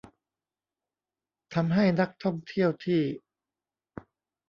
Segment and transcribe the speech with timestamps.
[1.53, 3.01] ทำให้นักท่องเที่ยวที่